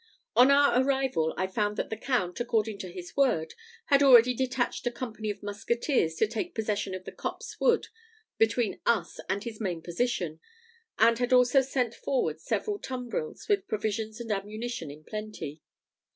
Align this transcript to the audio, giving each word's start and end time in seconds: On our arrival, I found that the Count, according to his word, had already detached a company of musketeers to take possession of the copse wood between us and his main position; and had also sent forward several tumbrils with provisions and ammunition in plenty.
On 0.35 0.49
our 0.49 0.81
arrival, 0.83 1.31
I 1.37 1.45
found 1.45 1.77
that 1.77 1.91
the 1.91 1.95
Count, 1.95 2.39
according 2.39 2.79
to 2.79 2.91
his 2.91 3.15
word, 3.15 3.53
had 3.85 4.01
already 4.01 4.33
detached 4.33 4.87
a 4.87 4.91
company 4.91 5.29
of 5.29 5.43
musketeers 5.43 6.15
to 6.15 6.25
take 6.27 6.55
possession 6.55 6.95
of 6.95 7.03
the 7.05 7.11
copse 7.11 7.59
wood 7.59 7.85
between 8.39 8.79
us 8.83 9.19
and 9.29 9.43
his 9.43 9.61
main 9.61 9.79
position; 9.83 10.39
and 10.97 11.19
had 11.19 11.31
also 11.31 11.61
sent 11.61 11.93
forward 11.93 12.41
several 12.41 12.79
tumbrils 12.79 13.47
with 13.47 13.67
provisions 13.67 14.19
and 14.19 14.31
ammunition 14.31 14.89
in 14.89 15.03
plenty. 15.03 15.61